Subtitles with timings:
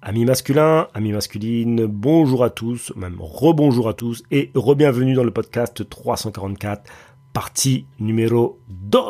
[0.00, 5.32] Amis masculins, amis masculines, bonjour à tous, même rebonjour à tous et re-bienvenue dans le
[5.32, 6.88] podcast 344,
[7.32, 9.00] partie numéro 2.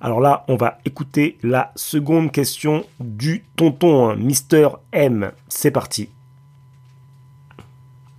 [0.00, 5.32] Alors là, on va écouter la seconde question du tonton, hein, Mister M.
[5.48, 6.08] C'est parti.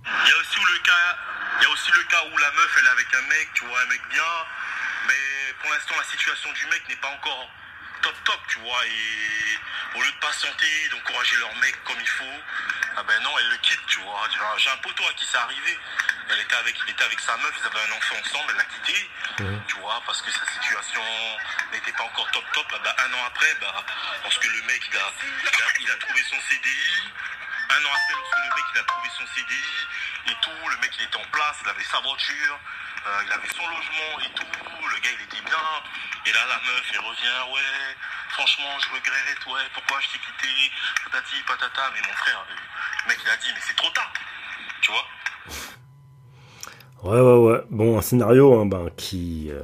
[0.04, 1.16] Il y a aussi le cas,
[1.58, 3.64] il y a aussi le cas où la meuf elle est avec un mec, tu
[3.64, 4.32] vois, un mec bien,
[5.08, 7.48] mais pour l'instant la situation du mec n'est pas encore
[8.02, 12.38] top top, tu vois, et au lieu de patienter, d'encourager leur mec comme il faut,
[12.96, 14.26] ah ben non, elle le quitte, tu vois.
[14.58, 15.78] J'ai un poteau à qui c'est arrivé.
[16.30, 18.64] Elle était avec, il était avec sa meuf, ils avaient un enfant ensemble, elle l'a
[18.64, 19.10] quitté,
[19.66, 21.00] tu vois, parce que sa situation
[21.72, 22.66] n'était pas encore top top.
[22.74, 23.84] Ah ben, un an après, bah,
[24.22, 25.12] parce que le mec, il a,
[25.42, 27.12] il a, il a trouvé son CDI.
[27.70, 29.86] Un an après, lorsque le mec il a trouvé son CDI
[30.26, 32.60] et tout, le mec il était en place, il avait sa voiture,
[33.06, 34.46] euh, il avait son logement et tout,
[34.88, 35.66] le gars il était bien.
[36.26, 37.88] Et là la meuf elle revient, ouais,
[38.30, 40.50] franchement je regrette, ouais, pourquoi je t'ai quitté,
[41.04, 42.54] patati patata, mais mon frère, euh,
[43.04, 44.12] le mec il a dit mais c'est trop tard,
[44.82, 45.06] tu vois?
[47.04, 47.60] Ouais, ouais, ouais.
[47.70, 49.62] Bon, un scénario hein, ben, qui euh,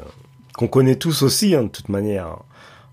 [0.54, 2.36] qu'on connaît tous aussi, hein, de toute manière.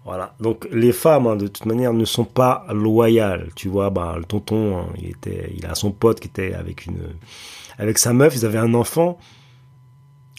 [0.03, 0.33] Voilà.
[0.39, 3.51] Donc les femmes, hein, de toute manière, ne sont pas loyales.
[3.55, 7.15] Tu vois, bah le tonton, il était, il a son pote qui était avec une,
[7.77, 8.33] avec sa meuf.
[8.35, 9.19] Ils avaient un enfant.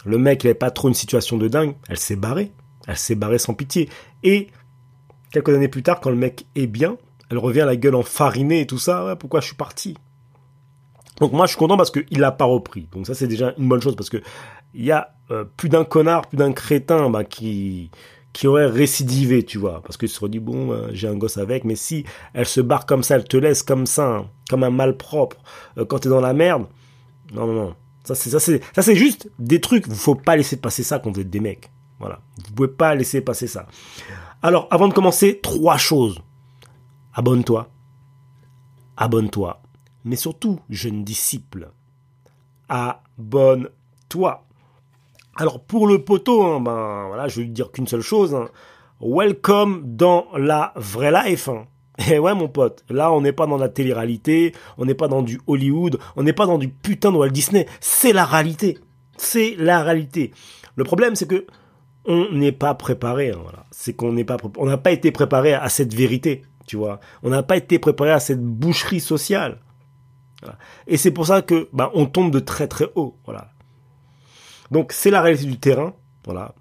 [0.05, 1.75] Le mec, il avait pas trop une situation de dingue.
[1.89, 2.53] Elle s'est barrée.
[2.87, 3.89] Elle s'est barrée sans pitié.
[4.23, 4.49] Et
[5.31, 6.97] quelques années plus tard, quand le mec est bien,
[7.31, 9.17] elle revient à la gueule enfarinée et tout ça.
[9.19, 9.97] Pourquoi je suis parti?
[11.21, 12.89] Donc moi, je suis content parce qu'il l'a pas repris.
[12.93, 14.21] Donc ça, c'est déjà une bonne chose parce que
[14.75, 17.91] il y a euh, plus d'un connard, plus d'un crétin bah, qui
[18.45, 21.77] aurait récidivé, tu vois, parce qu'il se dit bon, euh, j'ai un gosse avec, mais
[21.77, 25.37] si elle se barre comme ça, elle te laisse comme ça, hein, comme un malpropre,
[25.79, 26.67] euh, quand t'es dans la merde,
[27.33, 30.37] non, non, non, ça c'est ça c'est ça c'est juste des trucs, il faut pas
[30.37, 33.67] laisser passer ça quand vous êtes des mecs, voilà, vous pouvez pas laisser passer ça.
[34.43, 36.21] Alors, avant de commencer, trois choses.
[37.15, 37.69] Abonne-toi,
[38.97, 39.63] abonne-toi,
[40.05, 41.71] mais surtout, jeune disciple,
[42.69, 44.45] abonne-toi.
[45.37, 48.35] Alors pour le poteau, hein, ben voilà, je vais lui dire qu'une seule chose.
[48.35, 48.49] hein.
[49.01, 51.49] Welcome dans la vraie life.
[51.49, 51.67] hein.
[52.11, 55.23] Et ouais mon pote, là on n'est pas dans la télé-réalité, on n'est pas dans
[55.23, 57.67] du Hollywood, on n'est pas dans du putain de Walt Disney.
[57.81, 58.79] C'est la réalité.
[59.17, 60.33] C'est la réalité.
[60.77, 61.47] Le problème c'est que
[62.05, 63.31] on n'est pas préparé.
[63.31, 63.39] hein.
[63.71, 64.17] C'est qu'on
[64.59, 66.43] on n'a pas été préparé à cette vérité.
[66.67, 69.61] Tu vois, on n'a pas été préparé à cette boucherie sociale.
[70.87, 73.17] Et c'est pour ça que ben, on tombe de très très haut.
[73.25, 73.51] Voilà.
[74.71, 76.55] Donc c'est la réalité du terrain, voilà.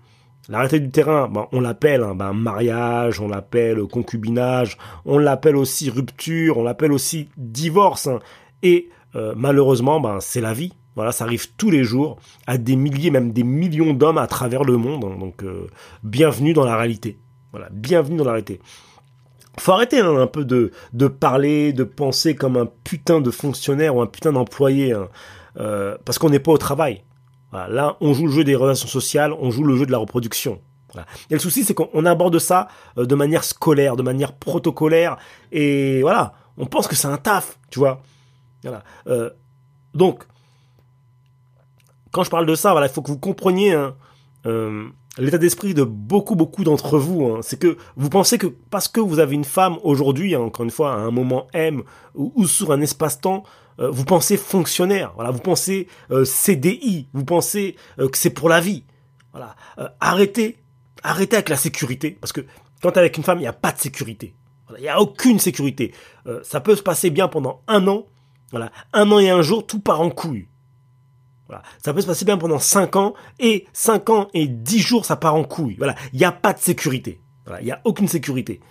[0.49, 5.55] La réalité du terrain, ben, on l'appelle hein, ben, mariage, on l'appelle concubinage, on l'appelle
[5.55, 8.07] aussi rupture, on l'appelle aussi divorce.
[8.07, 8.19] hein.
[8.63, 10.73] Et euh, malheureusement, ben, c'est la vie.
[10.95, 14.63] Voilà, ça arrive tous les jours à des milliers, même des millions d'hommes à travers
[14.63, 15.05] le monde.
[15.05, 15.17] hein.
[15.19, 15.67] Donc euh,
[16.03, 17.17] bienvenue dans la réalité.
[17.51, 18.59] Voilà, bienvenue dans la réalité.
[19.59, 20.71] Faut arrêter un peu de,
[21.07, 24.95] parler, de penser comme un putain de fonctionnaire ou un putain d'employé.
[25.57, 27.03] Euh, parce qu'on n'est pas au travail.
[27.51, 30.61] Là, on joue le jeu des relations sociales, on joue le jeu de la reproduction.
[31.29, 32.67] Et le souci, c'est qu'on on aborde ça
[32.97, 35.17] euh, de manière scolaire, de manière protocolaire,
[35.51, 38.01] et voilà, on pense que c'est un taf, tu vois.
[38.63, 38.83] Voilà.
[39.07, 39.29] Euh,
[39.93, 40.23] donc,
[42.11, 43.95] quand je parle de ça, voilà, il faut que vous compreniez hein,
[44.45, 47.25] euh, l'état d'esprit de beaucoup, beaucoup d'entre vous.
[47.25, 47.39] hein.
[47.41, 50.71] c'est que vous pensez que parce que vous avez une femme aujourd'hui, hein, encore une
[50.71, 51.83] fois, à un moment M
[52.15, 53.43] ou sur un espace-temps,
[53.81, 55.11] euh, vous pensez fonctionnaire.
[55.15, 58.85] Voilà, vous pensez euh, CDI, vous pensez euh, que c'est pour la vie.
[59.33, 59.55] Voilà,
[60.01, 60.57] arrêtez,
[61.03, 62.41] arrêtez avec la sécurité, parce que
[62.81, 64.35] quand t'es avec une femme, il n'y a pas de sécurité.
[64.77, 65.93] Il n'y a aucune sécurité.
[66.43, 68.07] Ça peut se passer bien pendant un an.
[68.51, 70.49] Voilà, un an et un jour, tout part en couille.
[71.83, 75.15] Ça peut se passer bien pendant 5 ans, et 5 ans et 10 jours, ça
[75.15, 75.75] part en couille.
[75.77, 75.95] Voilà.
[76.13, 77.21] Il n'y a pas de sécurité.
[77.59, 78.61] Il n'y a aucune sécurité.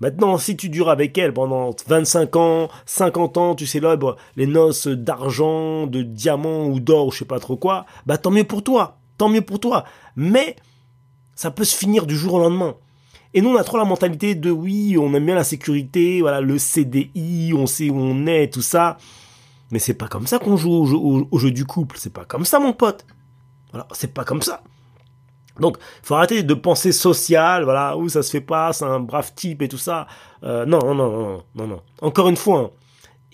[0.00, 4.88] Maintenant, si tu dures avec elle pendant 25 ans, 50 ans, tu célèbres les noces
[4.88, 8.62] d'argent, de diamants ou d'or ou je sais pas trop quoi, bah tant mieux pour
[8.62, 8.98] toi.
[9.16, 9.84] Tant mieux pour toi.
[10.14, 10.56] Mais,
[11.34, 12.74] ça peut se finir du jour au lendemain.
[13.32, 16.42] Et nous, on a trop la mentalité de oui, on aime bien la sécurité, voilà,
[16.42, 18.98] le CDI, on sait où on est, tout ça.
[19.70, 21.96] Mais c'est pas comme ça qu'on joue au jeu, au jeu du couple.
[21.98, 23.06] C'est pas comme ça, mon pote.
[23.72, 24.62] Voilà, c'est pas comme ça.
[25.60, 29.32] Donc, faut arrêter de penser social, voilà, où ça se fait pas, c'est un brave
[29.34, 30.06] type et tout ça.
[30.42, 31.82] Euh, non, non, non, non, non.
[32.02, 32.70] Encore une fois, hein,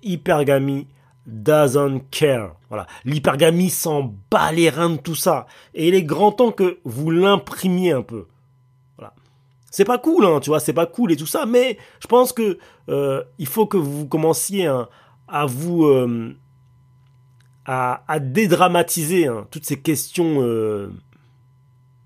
[0.02, 0.86] hypergamie
[1.26, 2.56] doesn't care.
[2.68, 5.46] Voilà, l'hypergamie s'en bat les reins de tout ça.
[5.74, 8.26] Et il est grand temps que vous l'imprimiez un peu.
[8.96, 9.14] Voilà.
[9.70, 12.32] C'est pas cool, hein, tu vois, c'est pas cool et tout ça, mais je pense
[12.32, 12.58] que
[12.88, 14.88] euh, il faut que vous commenciez hein,
[15.28, 16.34] à vous euh,
[17.64, 20.90] à, à dédramatiser hein, toutes ces questions euh,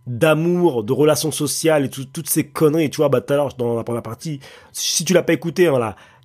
[0.06, 2.90] d'amour, de relations sociales et tout- toutes ces conneries.
[2.90, 4.40] Tu vois, bah tout à l'heure dans la première partie,
[4.72, 5.70] si tu l'as pas écouté,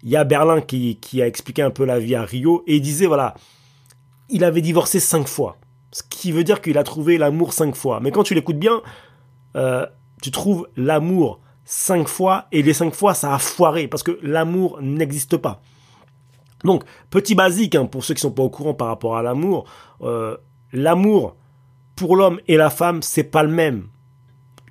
[0.03, 2.75] il y a Berlin qui, qui a expliqué un peu la vie à Rio et
[2.75, 3.35] il disait voilà,
[4.29, 5.57] il avait divorcé cinq fois.
[5.91, 7.99] Ce qui veut dire qu'il a trouvé l'amour cinq fois.
[7.99, 8.81] Mais quand tu l'écoutes bien,
[9.57, 9.85] euh,
[10.21, 14.79] tu trouves l'amour cinq fois et les cinq fois ça a foiré parce que l'amour
[14.81, 15.61] n'existe pas.
[16.63, 19.65] Donc petit basique hein, pour ceux qui sont pas au courant par rapport à l'amour,
[20.01, 20.37] euh,
[20.71, 21.35] l'amour
[22.01, 23.87] pour l'homme et la femme c'est pas le même.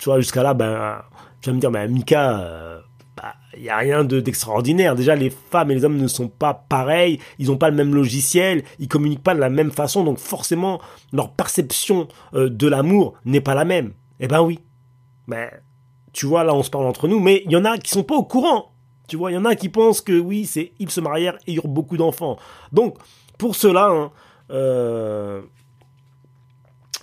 [0.00, 1.00] Tu vois jusqu'à là ben
[1.40, 2.80] tu vas me dire mais Mika euh,
[3.16, 4.96] bah, il n'y a rien d'extraordinaire.
[4.96, 7.94] Déjà, les femmes et les hommes ne sont pas pareils, ils n'ont pas le même
[7.94, 10.80] logiciel, ils communiquent pas de la même façon, donc forcément,
[11.12, 13.92] leur perception de l'amour n'est pas la même.
[14.20, 14.60] Eh ben oui.
[15.28, 15.50] Ben,
[16.12, 18.02] tu vois, là, on se parle entre nous, mais il y en a qui sont
[18.02, 18.72] pas au courant.
[19.08, 21.58] Tu vois, il y en a qui pensent que oui, c'est ils se marièrent et
[21.58, 22.36] ont beaucoup d'enfants.
[22.72, 22.96] Donc,
[23.38, 24.10] pour cela, hein,
[24.50, 25.42] euh,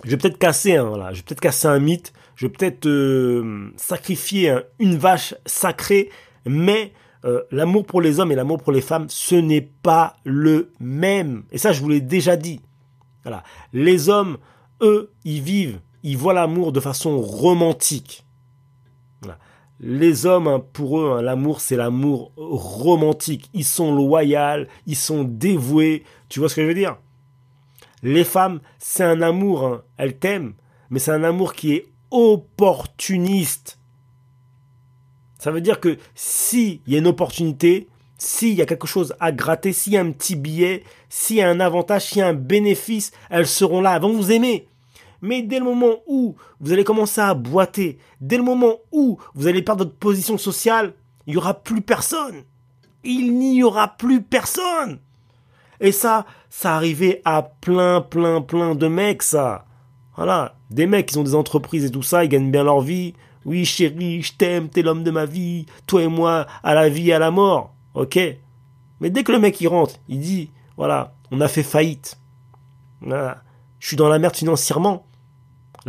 [0.04, 3.70] je vais peut-être casser un, je vais peut-être casser un mythe, je vais peut-être euh,
[3.76, 6.10] sacrifier une vache sacrée,
[6.46, 6.92] mais
[7.24, 11.44] euh, l'amour pour les hommes et l'amour pour les femmes, ce n'est pas le même.
[11.50, 12.60] Et ça, je vous l'ai déjà dit.
[13.24, 13.42] Voilà.
[13.72, 14.38] Les hommes,
[14.80, 18.24] eux, ils vivent ils voient l'amour de façon romantique.
[19.80, 23.48] Les hommes, hein, pour eux, hein, l'amour, c'est l'amour romantique.
[23.54, 26.02] Ils sont loyaux, ils sont dévoués.
[26.28, 26.96] Tu vois ce que je veux dire?
[28.02, 29.82] Les femmes, c'est un amour, hein.
[29.96, 30.54] elles t'aiment,
[30.90, 33.78] mais c'est un amour qui est opportuniste.
[35.38, 39.30] Ça veut dire que s'il y a une opportunité, s'il y a quelque chose à
[39.30, 42.28] gratter, s'il y a un petit billet, s'il y a un avantage, s'il y a
[42.28, 44.68] un bénéfice, elles seront là, elles vont vous aimer.
[45.20, 49.46] Mais dès le moment où vous allez commencer à boiter, dès le moment où vous
[49.46, 50.94] allez perdre votre position sociale,
[51.26, 52.44] il n'y aura plus personne.
[53.04, 55.00] Il n'y aura plus personne.
[55.80, 59.64] Et ça, ça arrivait à plein, plein, plein de mecs, ça.
[60.16, 60.54] Voilà.
[60.70, 63.14] Des mecs qui ont des entreprises et tout ça, ils gagnent bien leur vie.
[63.44, 65.66] Oui, chérie, je t'aime, t'es l'homme de ma vie.
[65.86, 67.74] Toi et moi, à la vie à la mort.
[67.94, 68.18] Ok.
[69.00, 72.18] Mais dès que le mec, il rentre, il dit, voilà, on a fait faillite.
[73.00, 75.04] Je suis dans la merde financièrement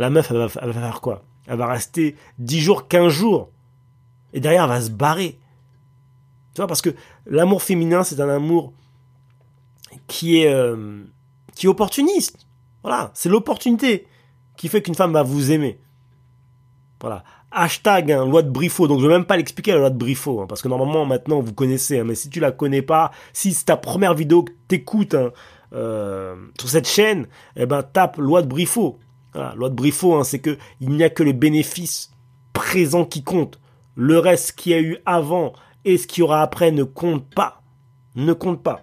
[0.00, 1.22] la meuf, elle va, faire quoi?
[1.46, 3.50] Elle va rester 10 jours, 15 jours.
[4.32, 5.38] Et derrière, elle va se barrer.
[6.54, 6.94] Tu vois, parce que
[7.26, 8.72] l'amour féminin, c'est un amour
[10.10, 11.04] qui est, euh,
[11.54, 12.46] qui opportuniste.
[12.82, 14.06] Voilà, c'est l'opportunité
[14.56, 15.78] qui fait qu'une femme va vous aimer.
[17.00, 17.22] Voilà.
[17.52, 18.88] Hashtag hein, loi de Briffaut.
[18.88, 21.40] Donc je vais même pas l'expliquer la loi de Briffaut, hein, parce que normalement maintenant
[21.40, 22.00] vous connaissez.
[22.00, 25.16] Hein, mais si tu la connais pas, si c'est ta première vidéo que t'écoutes
[25.72, 28.98] euh, sur cette chaîne, eh ben tape loi de Briffaut.
[29.32, 32.10] Voilà, loi de Briffaut, c'est que il n'y a que les bénéfices
[32.52, 33.60] présents qui comptent.
[33.94, 35.52] Le reste qu'il y a eu avant
[35.84, 37.62] et ce qu'il y aura après ne compte pas.
[38.16, 38.82] Ne compte pas.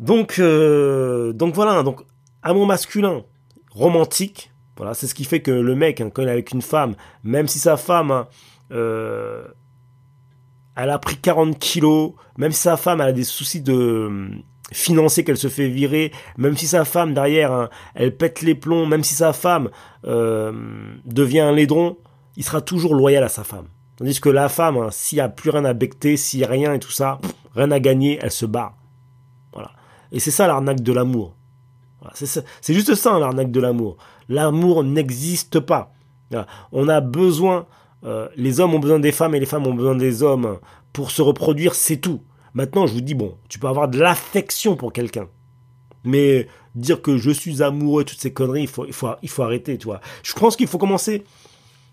[0.00, 2.00] Donc, euh, donc voilà, donc
[2.42, 3.22] amour masculin,
[3.70, 6.62] romantique, voilà, c'est ce qui fait que le mec, hein, quand il est avec une
[6.62, 8.26] femme, même si sa femme, hein,
[8.72, 9.44] euh,
[10.74, 14.30] elle a pris 40 kilos, même si sa femme a des soucis de,
[14.72, 18.86] financier qu'elle se fait virer, même si sa femme derrière, hein, elle pète les plombs,
[18.86, 19.68] même si sa femme
[20.06, 20.52] euh,
[21.04, 21.98] devient un laidron,
[22.36, 23.66] il sera toujours loyal à sa femme.
[23.96, 26.48] Tandis que la femme, hein, s'il n'y a plus rien à becter, s'il n'y a
[26.48, 27.18] rien et tout ça,
[27.54, 28.76] rien à gagner, elle se barre.
[29.52, 29.72] Voilà.
[30.12, 31.36] Et c'est ça l'arnaque de l'amour.
[32.14, 33.96] c'est juste ça l'arnaque de l'amour.
[34.28, 35.92] L'amour n'existe pas.
[36.72, 37.66] On a besoin,
[38.04, 40.58] euh, les hommes ont besoin des femmes et les femmes ont besoin des hommes
[40.92, 42.22] pour se reproduire, c'est tout.
[42.54, 45.28] Maintenant, je vous dis, bon, tu peux avoir de l'affection pour quelqu'un.
[46.04, 49.42] Mais dire que je suis amoureux, toutes ces conneries, il faut, il faut, il faut
[49.42, 49.88] arrêter, tu.
[50.22, 51.24] Je pense qu'il faut commencer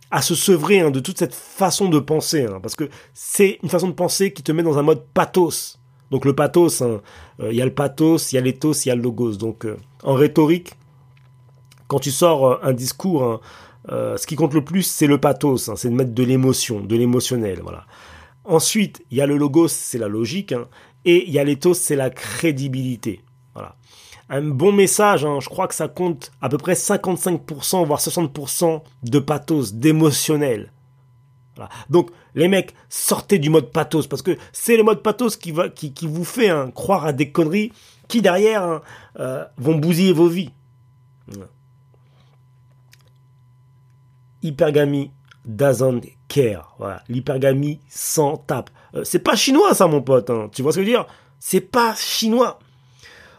[0.09, 3.69] à se sevrer hein, de toute cette façon de penser, hein, parce que c'est une
[3.69, 5.79] façon de penser qui te met dans un mode pathos.
[6.11, 7.01] Donc le pathos, hein,
[7.41, 9.37] euh, il y a le pathos, il y a l'éthos, il y a le logos.
[9.37, 10.73] Donc euh, en rhétorique,
[11.87, 13.41] quand tu sors euh, un discours,
[13.89, 17.61] ce qui compte le plus, c'est le pathos, c'est de mettre de l'émotion, de l'émotionnel,
[17.61, 17.85] voilà.
[18.43, 20.67] Ensuite, il y a le logos, c'est la logique, hein,
[21.05, 23.21] et il y a l'éthos, c'est la crédibilité.
[23.53, 23.75] Voilà.
[24.29, 28.81] Un bon message, hein, je crois que ça compte à peu près 55%, voire 60%
[29.03, 30.71] de pathos, d'émotionnel.
[31.57, 31.69] Voilà.
[31.89, 35.69] Donc, les mecs, sortez du mode pathos, parce que c'est le mode pathos qui, va,
[35.69, 37.71] qui, qui vous fait hein, croire à des conneries
[38.07, 38.81] qui, derrière,
[39.19, 40.51] euh, vont bousiller vos vies.
[44.41, 45.11] Hypergamie
[45.45, 46.75] doesn't care.
[46.77, 48.69] Voilà, l'hypergamie sans tape.
[48.95, 50.49] Euh, c'est pas chinois ça mon pote, hein.
[50.53, 51.05] tu vois ce que je veux dire?
[51.39, 52.59] C'est pas chinois.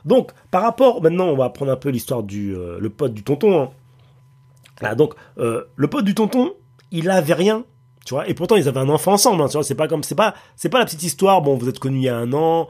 [0.05, 3.23] Donc par rapport, maintenant on va prendre un peu l'histoire du euh, le pote du
[3.23, 3.71] tonton.
[4.83, 4.95] Hein.
[4.97, 6.53] donc le pote du tonton,
[6.91, 7.65] il avait rien,
[8.27, 9.43] et pourtant ils avaient un enfant ensemble.
[9.43, 11.43] Hein, tu vois, c'est pas comme c'est pas c'est pas la petite histoire.
[11.43, 12.69] Bon, vous êtes connus il y a un an,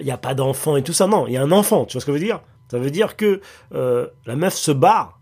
[0.00, 1.06] il y a pas d'enfant et tout ça.
[1.06, 1.84] Non, il y a un enfant.
[1.84, 2.40] Tu vois ce que je veux dire?
[2.70, 5.18] Ça veut dire que la meuf se barre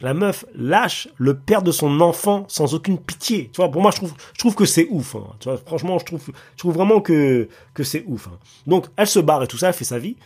[0.00, 3.50] la meuf lâche le père de son enfant sans aucune pitié.
[3.52, 5.16] Tu vois, pour moi, je trouve, je trouve que c'est ouf.
[5.16, 5.56] Hein.
[5.66, 8.28] Franchement, je trouve, je trouve vraiment que, que c'est ouf.
[8.28, 8.38] Hein.
[8.66, 10.16] Donc, elle se barre et tout ça, elle fait sa vie.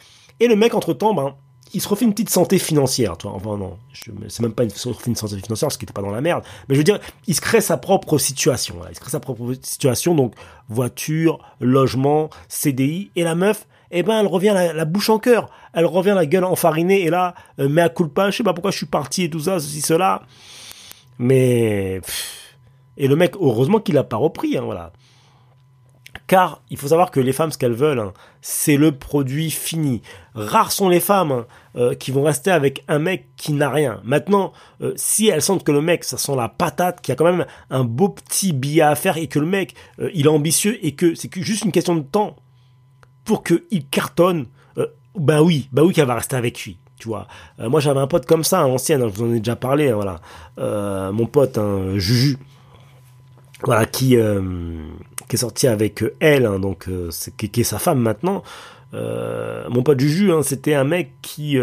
[0.41, 1.35] Et le mec, entre-temps, ben,
[1.75, 3.37] il se refait une petite santé financière, tu vois.
[3.37, 3.79] Enfin, non,
[4.29, 4.71] c'est même pas une,
[5.07, 6.45] une santé financière parce qu'il était pas dans la merde.
[6.69, 8.77] Mais je veux dire, il se crée sa propre situation.
[8.89, 10.15] Il se crée sa propre situation.
[10.15, 10.35] Donc,
[10.69, 13.11] voiture, logement, CDI.
[13.17, 16.45] Et la meuf, eh ben elle revient la, bouche en cœur, elle revient la gueule
[16.45, 19.31] enfarinée et là, euh, mais à culpa, je sais pas pourquoi je suis parti et
[19.31, 20.23] tout ça, ceci, cela.
[21.19, 22.01] Mais
[22.97, 24.93] et le mec, heureusement qu'il a pas repris, hein, voilà.
[26.27, 30.03] Car il faut savoir que les femmes, ce qu'elles veulent, hein, c'est le produit fini.
[30.35, 34.01] Rares sont les femmes hein, euh, qui vont rester avec un mec qui n'a rien.
[34.05, 37.17] Maintenant, euh, si elles sentent que le mec, ça sent la patate, qu'il y a
[37.17, 39.75] quand même un beau petit billet à faire et que le mec,
[40.15, 42.37] il est ambitieux et que c'est juste une question de temps
[43.25, 44.47] pour qu'il cartonne,
[44.79, 44.87] euh,
[45.17, 46.79] ben oui, ben oui qu'elle va rester avec lui.
[46.99, 47.27] Tu vois.
[47.59, 49.93] Euh, moi j'avais un pote comme ça, ancienne, hein, je vous en ai déjà parlé,
[49.93, 50.21] voilà.
[50.59, 51.59] Euh, mon pote,
[51.97, 52.39] Juju,
[53.65, 54.17] voilà, qui,
[55.29, 58.43] qui est sorti avec elle, hein, donc c'est, qui, est sa femme maintenant.
[58.93, 61.59] mon pote Juju, c'était un mec qui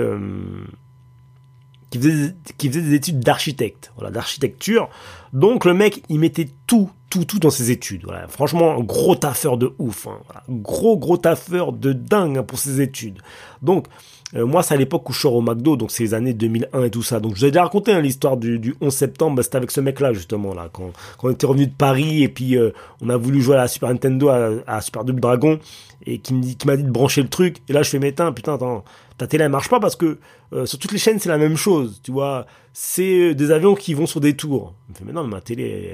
[1.90, 4.90] qui faisait, qui faisait des études d'architecte, voilà, d'architecture.
[5.34, 8.04] Donc le mec, il mettait tout, tout, tout dans ses études.
[8.04, 8.28] Voilà.
[8.28, 10.08] Franchement, gros taffeur de ouf.
[10.08, 10.20] Hein.
[10.50, 13.20] Gros, gros taffeur de dingue hein, pour ses études.
[13.62, 13.88] Donc,
[14.36, 16.84] euh, moi, c'est à l'époque où je sors au McDo, donc c'est les années 2001
[16.84, 17.20] et tout ça.
[17.20, 19.38] Donc, je vous ai déjà raconté hein, l'histoire du, du, 11 septembre.
[19.38, 20.92] Bah, c'était avec ce mec-là, justement, là, quand,
[21.24, 22.72] on était revenu de Paris et puis euh,
[23.02, 25.60] on a voulu jouer à la Super Nintendo, à, Super Double Dragon,
[26.06, 26.34] et qui
[26.66, 27.58] m'a dit de brancher le truc.
[27.70, 28.84] Et là, je fais, mais putain, attends,
[29.18, 30.20] ta télé, elle marche pas parce que
[30.54, 32.46] euh, sur toutes les chaînes, c'est la même chose, tu vois.
[32.72, 34.76] C'est des avions qui vont sur des tours.
[34.88, 35.90] Il me fait, mais non, mais ma télé,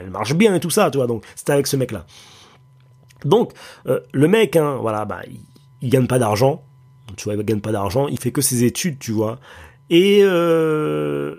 [0.00, 1.06] elle, marche bien et tout ça, tu vois.
[1.06, 2.06] Donc, c'était avec ce mec-là.
[3.24, 3.52] Donc,
[3.84, 5.38] le mec, hein, voilà, bah, il,
[5.80, 6.64] il gagne pas d'argent
[7.16, 9.38] tu vois, il gagne pas d'argent, il fait que ses études, tu vois.
[9.90, 11.36] Et euh,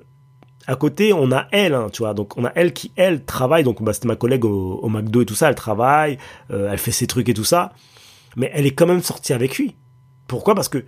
[0.68, 2.14] à côté, on a elle, hein, tu vois.
[2.14, 3.64] Donc on a elle qui elle travaille.
[3.64, 5.50] Donc bah, c'était ma collègue au, McDo et tout ça.
[5.50, 6.18] Elle travaille,
[6.52, 7.74] euh, elle fait ses trucs et tout ça.
[8.36, 9.76] Mais elle est quand même sortie avec lui.
[10.28, 10.56] Pourquoi?
[10.56, 10.86] Parce que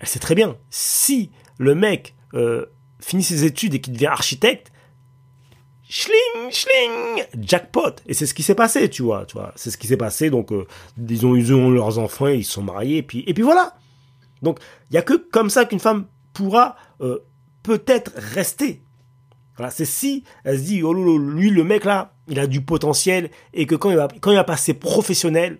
[0.00, 0.56] elle sait très bien.
[0.70, 2.66] Si le mec euh,
[3.00, 4.72] finit ses études et qu'il devient architecte,
[5.88, 7.96] schling, schling, jackpot.
[8.06, 9.52] Et c'est ce qui s'est passé, tu vois, tu vois.
[9.56, 10.30] C'est ce qui s'est passé.
[10.30, 10.50] Donc,
[10.96, 13.76] ils, ont, ils leurs enfants, ils sont mariés, et puis, et puis voilà.
[14.42, 14.58] Donc,
[14.90, 17.18] il y a que comme ça qu'une femme pourra euh,
[17.62, 18.82] peut-être rester.
[19.56, 23.30] Voilà, c'est si elle se dit, oh lui, le mec là, il a du potentiel,
[23.52, 25.58] et que quand il va, quand passer professionnel,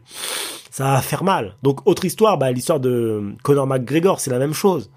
[0.70, 1.56] ça va faire mal.
[1.62, 4.90] Donc, autre histoire, bah, l'histoire de Conor McGregor, c'est la même chose.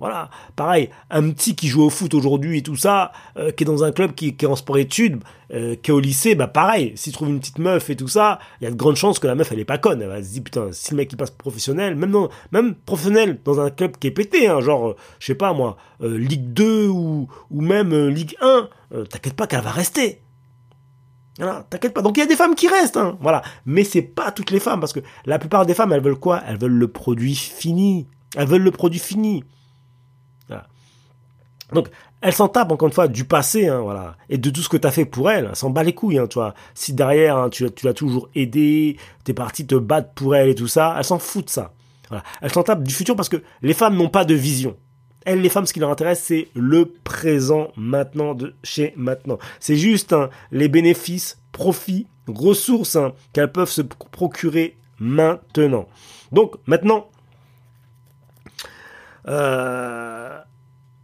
[0.00, 3.66] Voilà, pareil, un petit qui joue au foot aujourd'hui et tout ça, euh, qui est
[3.66, 5.20] dans un club qui, est en sport-études,
[5.52, 8.38] euh, qui est au lycée, bah pareil, s'il trouve une petite meuf et tout ça,
[8.60, 10.00] il y a de grandes chances que la meuf elle est pas conne.
[10.00, 12.14] Elle va se dire putain, si le mec il passe professionnel, même
[12.52, 16.16] même professionnel dans un club qui est pété, hein, genre, je sais pas moi, euh,
[16.16, 18.68] Ligue 2 ou, ou même Ligue 1,
[19.10, 20.22] t'inquiète pas qu'elle va rester.
[21.38, 22.02] Voilà, t'inquiète pas.
[22.02, 23.42] Donc il y a des femmes qui restent, hein, voilà.
[23.66, 26.40] Mais c'est pas toutes les femmes parce que la plupart des femmes elles veulent quoi?
[26.46, 28.06] Elles veulent le produit fini.
[28.36, 29.42] Elles veulent le produit fini.
[31.72, 31.88] Donc,
[32.20, 34.76] elle s'en tape encore une fois du passé, hein, voilà, et de tout ce que
[34.76, 35.48] t'as fait pour elle.
[35.50, 36.54] Elle s'en bat les couilles, hein, tu vois.
[36.74, 40.54] Si derrière hein, tu, tu l'as toujours aidé, t'es parti te battre pour elle et
[40.54, 41.72] tout ça, elle s'en fout de ça.
[42.08, 42.24] Voilà.
[42.40, 44.76] Elle s'en tape du futur parce que les femmes n'ont pas de vision.
[45.24, 49.38] Elles, les femmes, ce qui leur intéresse, c'est le présent, maintenant, de chez maintenant.
[49.60, 55.86] C'est juste hein, les bénéfices, profits, ressources hein, qu'elles peuvent se procurer maintenant.
[56.32, 57.08] Donc, maintenant,
[59.26, 60.17] euh,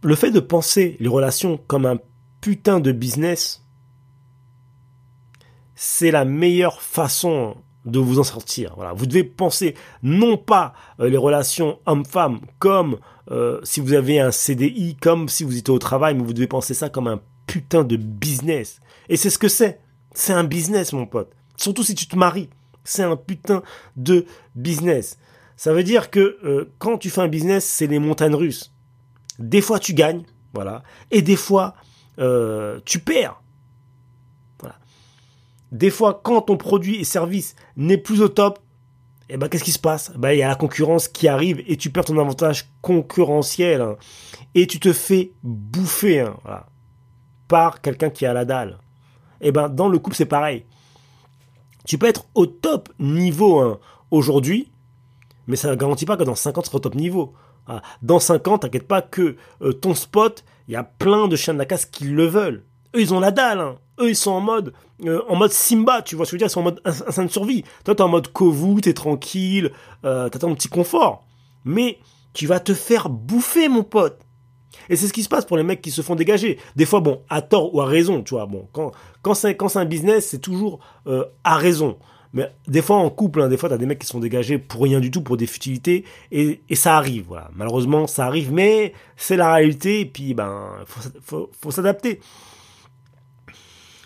[0.05, 1.97] le fait de penser les relations comme un
[2.39, 3.65] putain de business,
[5.73, 8.73] c'est la meilleure façon de vous en sortir.
[8.75, 12.99] Voilà, vous devez penser non pas euh, les relations homme-femme comme
[13.31, 16.45] euh, si vous avez un CDI, comme si vous étiez au travail, mais vous devez
[16.45, 18.81] penser ça comme un putain de business.
[19.09, 19.81] Et c'est ce que c'est.
[20.13, 21.31] C'est un business, mon pote.
[21.57, 22.49] Surtout si tu te maries.
[22.83, 23.63] C'est un putain
[23.95, 25.17] de business.
[25.57, 28.74] Ça veut dire que euh, quand tu fais un business, c'est les montagnes russes.
[29.39, 30.23] Des fois tu gagnes,
[30.53, 31.75] voilà, et des fois
[32.19, 33.41] euh, tu perds.
[34.59, 34.75] Voilà.
[35.71, 38.59] Des fois, quand ton produit et service n'est plus au top,
[39.29, 40.11] eh ben qu'est-ce qui se passe?
[40.15, 43.97] Ben il y a la concurrence qui arrive et tu perds ton avantage concurrentiel hein.
[44.53, 46.37] et tu te fais bouffer hein,
[47.47, 48.77] par quelqu'un qui a la dalle.
[49.41, 50.65] Et eh ben dans le couple c'est pareil.
[51.85, 53.79] Tu peux être au top niveau hein,
[54.11, 54.71] aujourd'hui,
[55.47, 57.33] mais ça ne garantit pas que dans 50 tu seras au top niveau.
[57.67, 61.35] Ah, dans 5 ans, t'inquiète pas que euh, ton spot, il y a plein de
[61.35, 62.63] chiens de la casse qui le veulent.
[62.95, 63.59] Eux, ils ont la dalle.
[63.59, 63.77] Hein.
[63.99, 64.73] Eux, ils sont en mode,
[65.05, 66.47] euh, en mode Simba, tu vois ce que je veux dire?
[66.47, 67.63] Ils sont en mode instinct de survie.
[67.83, 69.71] Toi, t'es en mode Kovu, t'es tranquille,
[70.03, 71.23] euh, t'as ton petit confort.
[71.63, 71.99] Mais
[72.33, 74.19] tu vas te faire bouffer, mon pote.
[74.89, 76.59] Et c'est ce qui se passe pour les mecs qui se font dégager.
[76.75, 78.45] Des fois, bon, à tort ou à raison, tu vois.
[78.45, 78.91] Bon, quand,
[79.21, 81.97] quand c'est, quand c'est un business, c'est toujours euh, à raison.
[82.35, 84.83] Mais des fois, en couple, hein, des fois, t'as des mecs qui sont dégagés pour
[84.83, 87.49] rien du tout, pour des futilités, et, ça arrive, voilà.
[87.55, 90.69] Malheureusement, ça arrive, mais c'est la réalité, et puis, ben,
[91.23, 92.19] faut, faut, s'adapter.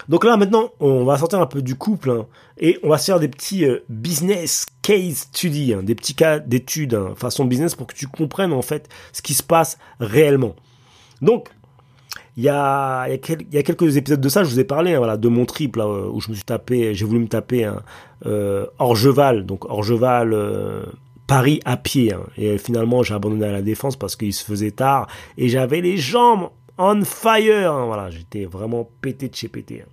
[0.08, 2.28] Donc là, maintenant, on va sortir un peu du couple, hein,
[2.60, 6.38] et on va se faire des petits euh, business case study, hein, des petits cas
[6.38, 10.56] d'études, façon business, pour que tu comprennes, en fait, ce qui se passe réellement.
[11.24, 11.50] Donc,
[12.40, 15.44] il y a, quelques épisodes de ça, je vous ai parlé, hein, voilà, de mon
[15.44, 17.82] triple où je me suis tapé, j'ai voulu me taper un
[18.26, 20.86] euh, Orgeval, donc Orgeval euh,
[21.28, 22.14] Paris à pied.
[22.14, 22.22] Hein.
[22.38, 25.98] et finalement, j'ai abandonné à la défense parce qu'il se faisait tard et j'avais les
[25.98, 27.74] jambes on fire.
[27.74, 29.82] Hein, voilà, j'étais vraiment pété de chez pété.
[29.82, 29.92] Hein.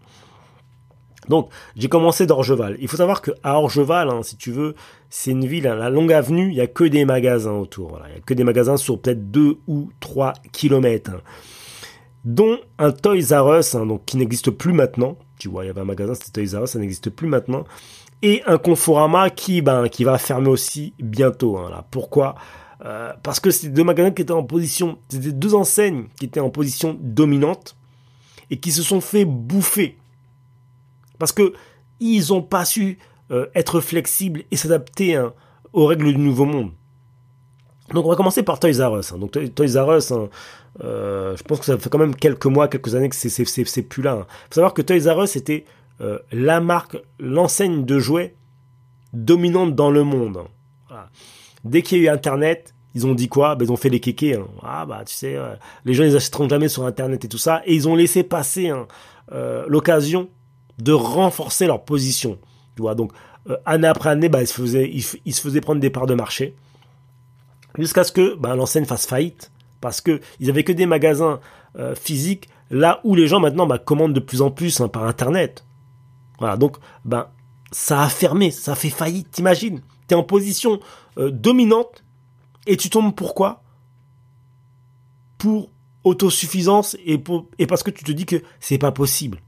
[1.28, 2.76] Donc, j'ai commencé d'Orgeval.
[2.78, 4.76] Il faut savoir que à Orgeval, si tu veux,
[5.10, 7.88] c'est une ville, la longue avenue, il y a que des magasins autour.
[7.88, 11.16] Voilà, il y a que des magasins sur peut-être 2 ou 3 kilomètres
[12.26, 15.16] dont un Toys R Us, hein, donc qui n'existe plus maintenant.
[15.38, 17.64] Tu vois, il y avait un magasin, c'était Toys R Us, ça n'existe plus maintenant.
[18.20, 21.56] Et un Conforama qui, ben, qui va fermer aussi bientôt.
[21.56, 21.86] Hein, là.
[21.90, 22.34] Pourquoi?
[22.84, 26.40] Euh, Parce que c'était deux magasins qui étaient en position, c'était deux enseignes qui étaient
[26.40, 27.76] en position dominante
[28.50, 29.96] et qui se sont fait bouffer.
[31.18, 31.52] Parce que
[32.00, 32.98] ils n'ont pas su
[33.30, 35.32] euh, être flexibles et s'adapter hein,
[35.72, 36.72] aux règles du nouveau monde.
[37.94, 39.12] Donc on va commencer par Toys R Us.
[39.12, 40.12] Donc Toys R Us,
[40.80, 44.12] je pense que ça fait quand même quelques mois, quelques années que c'est plus là.
[44.12, 44.26] Hein.
[44.50, 45.64] faut savoir que Toys R Us était
[46.00, 48.34] euh, la marque, l'enseigne de jouets
[49.12, 50.44] dominante dans le monde.
[51.64, 53.56] Dès qu'il y a eu Internet, ils ont dit quoi?
[53.56, 54.36] Ben, Ils ont fait les kékés.
[54.36, 54.46] Hein.
[54.62, 55.54] Ah bah tu sais, euh,
[55.84, 57.62] les gens ils achèteront jamais sur Internet et tout ça.
[57.64, 58.86] Et ils ont laissé passer hein,
[59.68, 60.28] l'occasion
[60.78, 62.38] de renforcer leur position.
[62.76, 63.12] Donc
[63.64, 66.54] année après année, bah, ils, se faisaient, ils, se faisaient prendre des parts de marché.
[67.78, 69.50] Jusqu'à ce que bah, l'enseigne fasse faillite
[69.86, 71.38] parce que ils avaient que des magasins
[71.78, 75.04] euh, physiques là où les gens maintenant bah, commandent de plus en plus hein, par
[75.04, 75.64] internet.
[76.40, 77.28] Voilà, donc ben
[77.70, 79.82] ça a fermé, ça a fait faillite, t'imagines?
[80.08, 80.80] Tu es en position
[81.18, 82.02] euh, dominante
[82.66, 83.62] et tu tombes pourquoi?
[85.38, 85.70] Pour
[86.02, 89.38] autosuffisance et, pour, et parce que tu te dis que c'est pas possible.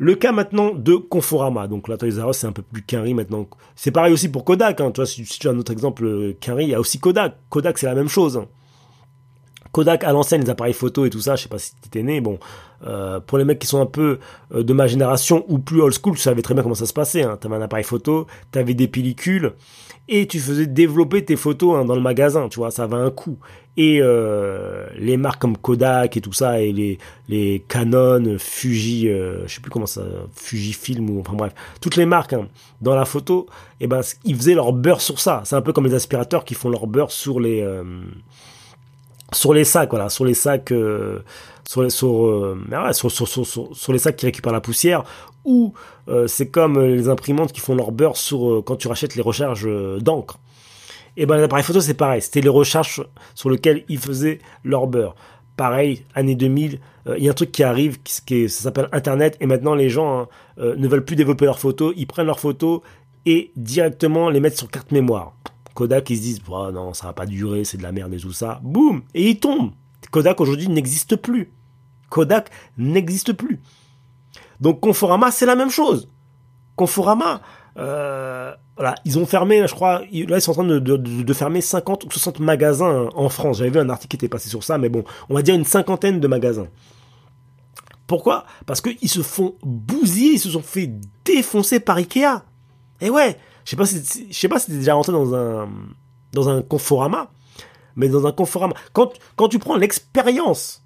[0.00, 1.66] Le cas maintenant de Conforama.
[1.66, 3.48] Donc là, Toys R Us, c'est un peu plus qu'un maintenant.
[3.74, 4.80] C'est pareil aussi pour Kodak.
[4.80, 4.92] Hein.
[4.92, 7.36] Tu vois, si, tu as un autre exemple euh, qu'un il y a aussi Kodak.
[7.50, 8.36] Kodak, c'est la même chose.
[8.36, 8.46] Hein.
[9.72, 12.02] Kodak à l'ancienne, les appareils photo et tout ça, je sais pas si tu étais
[12.02, 12.38] né, bon,
[12.86, 14.18] euh, pour les mecs qui sont un peu
[14.54, 16.92] euh, de ma génération ou plus old school, tu savais très bien comment ça se
[16.92, 17.22] passait.
[17.22, 17.36] Hein.
[17.40, 19.52] Tu avais un appareil photo, tu avais des pellicules
[20.08, 23.10] et tu faisais développer tes photos hein, dans le magasin, tu vois, ça avait un
[23.10, 23.38] coût.
[23.76, 29.08] Et euh, les marques comme Kodak et tout ça, et les, Canon, Fuji,
[29.86, 30.02] ça,
[30.34, 32.48] Fujifilm ou enfin bref, toutes les marques hein,
[32.80, 33.46] dans la photo,
[33.80, 35.42] eh ben ils faisaient leur beurre sur ça.
[35.44, 37.62] C'est un peu comme les aspirateurs qui font leur beurre sur les
[39.32, 41.22] sur les sacs, voilà, sur les sacs, euh,
[41.76, 45.04] euh, sur, sur, sur, sur, les sacs qui récupèrent la poussière,
[46.08, 49.68] euh, c'est comme les imprimantes qui font leur beurre sur quand tu rachètes les recharges
[50.00, 50.38] d'encre.
[51.16, 54.86] Et ben les appareils photo c'est pareil, c'était les recharges sur lesquelles ils faisaient leur
[54.86, 55.16] beurre.
[55.56, 56.78] Pareil, année 2000,
[57.16, 60.20] il y a un truc qui arrive, qui, ça s'appelle Internet, et maintenant les gens
[60.20, 62.82] hein, ne veulent plus développer leurs photos, ils prennent leurs photos
[63.26, 65.34] et directement les mettent sur carte mémoire.
[65.78, 68.32] Kodak, ils se disent, non, ça va pas durer, c'est de la merde et tout
[68.32, 68.58] ça.
[68.64, 69.70] Boum Et ils tombent.
[70.10, 71.52] Kodak aujourd'hui n'existe plus.
[72.08, 73.60] Kodak n'existe plus.
[74.60, 76.08] Donc Conforama, c'est la même chose.
[76.76, 77.40] Conforama,
[77.78, 82.04] euh, voilà, ils ont fermé, je crois, là ils sont en train de, fermer 50
[82.04, 83.58] ou 60 magasins en France.
[83.58, 85.64] J'avais vu un article qui était passé sur ça, mais bon, on va dire une
[85.64, 86.68] cinquantaine de magasins.
[88.06, 88.46] Pourquoi?
[88.66, 90.90] Parce qu'ils se font bousiller, ils se sont fait
[91.24, 92.42] défoncer par Ikea.
[93.00, 95.68] Et ouais, je sais pas si, je sais pas si déjà rentré dans un,
[96.32, 97.30] dans un Conforama,
[97.96, 100.82] mais dans un Conforama, quand, quand tu prends l'expérience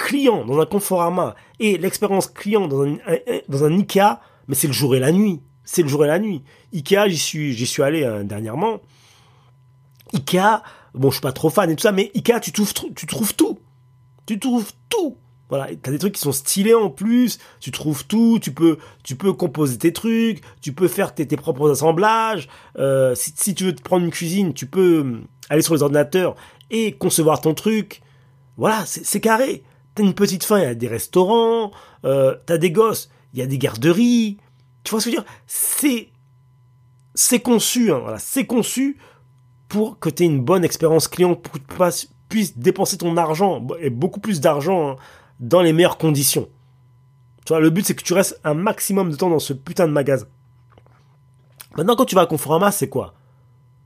[0.00, 2.96] client dans un Conforama et l'expérience client dans un,
[3.48, 5.40] dans un Ikea, mais c'est le jour et la nuit.
[5.64, 6.42] C'est le jour et la nuit.
[6.72, 8.80] Ikea, j'y suis, j'y suis allé euh, dernièrement.
[10.14, 10.62] Ikea,
[10.94, 13.34] bon, je suis pas trop fan et tout ça, mais Ikea, tu trouves, tu trouves
[13.34, 13.58] tout.
[14.26, 15.16] Tu trouves tout.
[15.50, 19.16] Voilà, t'as des trucs qui sont stylés en plus, tu trouves tout, tu peux, tu
[19.16, 22.48] peux composer tes trucs, tu peux faire tes, propres assemblages.
[22.78, 26.36] Euh, si, tu veux te prendre une cuisine, tu peux hum, aller sur les ordinateurs
[26.70, 28.00] et concevoir ton truc.
[28.56, 29.64] Voilà, c'est carré.
[29.94, 31.72] T'as une petite faim, il y a des restaurants,
[32.04, 34.38] euh, t'as des gosses, il y a des garderies.
[34.84, 35.32] Tu vois ce que je veux dire?
[35.46, 36.10] C'est
[37.14, 38.98] c'est conçu, hein, c'est conçu
[39.68, 43.66] pour que tu aies une bonne expérience client, pour que tu puisses dépenser ton argent,
[43.80, 44.96] et beaucoup plus d'argent, hein,
[45.40, 46.48] dans les meilleures conditions.
[47.44, 49.86] Tu vois, le but c'est que tu restes un maximum de temps dans ce putain
[49.86, 50.26] de magasin.
[51.76, 53.14] Maintenant, quand tu vas à Conforama, c'est quoi?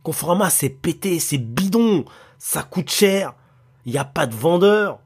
[0.03, 2.05] Conforama, c'est pété, c'est bidon,
[2.38, 3.35] ça coûte cher.
[3.85, 5.01] Il n'y a pas de vendeur.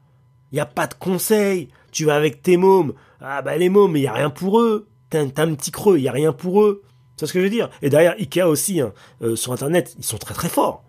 [0.51, 1.69] Il n'y a pas de conseil.
[1.91, 2.93] Tu vas avec tes mômes.
[3.21, 4.87] Ah bah les mômes, il n'y a rien pour eux.
[5.09, 6.83] T'as un, petit creux, il n'y a rien pour eux.
[7.17, 7.69] C'est ce que je veux dire?
[7.81, 10.83] Et derrière, Ikea aussi, hein, euh, sur Internet, ils sont très très forts.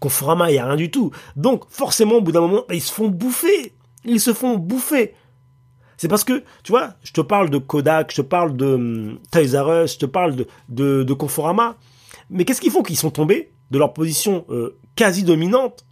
[0.00, 1.10] Conforama, il n'y a rien du tout.
[1.36, 3.74] Donc, forcément, au bout d'un moment, ils se font bouffer.
[4.06, 5.14] Ils se font bouffer.
[5.98, 9.18] C'est parce que, tu vois, je te parle de Kodak, je te parle de um,
[9.36, 11.76] Us, je te parle de Conforama.
[12.30, 12.82] Mais qu'est-ce qu'ils font?
[12.82, 15.84] Qu'ils sont tombés de leur position euh, quasi dominante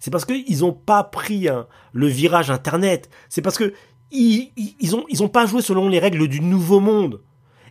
[0.00, 3.08] C'est parce qu'ils n'ont pas pris hein, le virage Internet.
[3.28, 3.72] C'est parce que
[4.10, 4.74] ils, ils,
[5.08, 7.20] ils ont pas joué selon les règles du nouveau monde.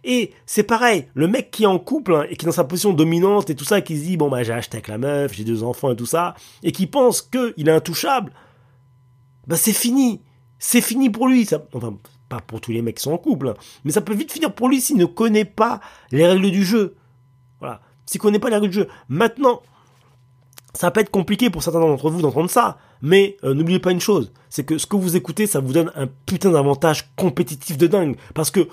[0.04, 2.64] Et c'est pareil, le mec qui est en couple hein, et qui est dans sa
[2.64, 5.34] position dominante et tout ça, qui se dit bon bah j'ai acheté avec la meuf,
[5.34, 8.32] j'ai deux enfants et tout ça, et qui pense qu'il est intouchable,
[9.48, 10.22] bah c'est fini,
[10.58, 11.46] c'est fini pour lui.
[11.46, 11.98] Ça, enfin
[12.30, 14.54] pas pour tous les mecs qui sont en couple, hein, mais ça peut vite finir
[14.54, 16.96] pour lui s'il ne connaît pas les règles du jeu.
[17.60, 18.88] Voilà, s'il connaît pas les règles du jeu.
[19.10, 19.62] Maintenant,
[20.74, 24.00] ça peut être compliqué pour certains d'entre vous d'entendre ça, mais euh, n'oubliez pas une
[24.00, 27.88] chose, c'est que ce que vous écoutez, ça vous donne un putain d'avantage compétitif de
[27.88, 28.68] dingue, parce que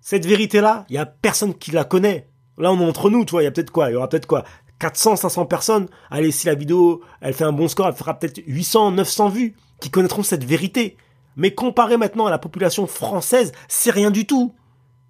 [0.00, 2.28] cette vérité-là, il y a personne qui la connaît.
[2.58, 4.08] Là, on est entre nous, tu vois, il y a peut-être quoi Il y aura
[4.08, 4.44] peut-être quoi
[4.78, 5.88] 400, 500 personnes.
[6.10, 9.56] Allez, si la vidéo, elle fait un bon score, elle fera peut-être 800, 900 vues
[9.80, 10.98] qui connaîtront cette vérité.
[11.36, 14.54] Mais comparé maintenant à la population française, c'est rien du tout.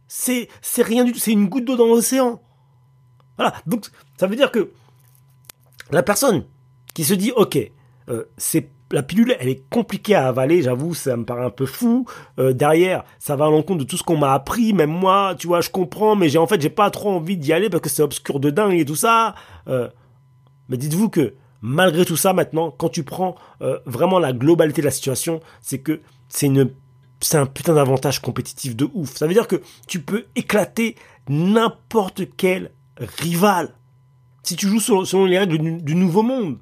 [0.07, 1.19] C'est, c'est rien du tout.
[1.19, 2.41] C'est une goutte d'eau dans l'océan.
[3.37, 3.53] Voilà.
[3.67, 4.71] Donc, ça veut dire que
[5.90, 6.44] la personne
[6.94, 7.59] qui se dit, ok,
[8.09, 11.66] euh, c'est la pilule, elle est compliquée à avaler, j'avoue, ça me paraît un peu
[11.66, 12.07] fou.
[12.38, 15.47] Euh, derrière, ça va à l'encontre de tout ce qu'on m'a appris, même moi, tu
[15.47, 17.88] vois, je comprends, mais j'ai en fait, j'ai pas trop envie d'y aller parce que
[17.88, 19.35] c'est obscur de dingue et tout ça.
[19.68, 19.88] Euh,
[20.68, 23.37] mais dites-vous que malgré tout ça, maintenant, quand tu prends
[23.87, 26.70] vraiment la globalité de la situation, c'est que c'est une,
[27.20, 29.16] c'est un putain d'avantage compétitif de ouf.
[29.16, 30.94] Ça veut dire que tu peux éclater
[31.29, 33.70] n'importe quel rival
[34.45, 36.59] si tu joues selon, les règles du nouveau monde.